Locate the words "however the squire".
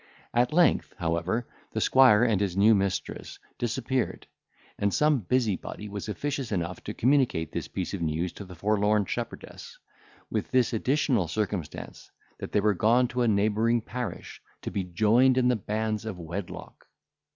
0.97-2.23